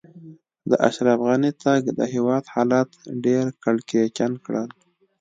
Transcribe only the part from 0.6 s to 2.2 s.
د اشرف غني تګ؛ د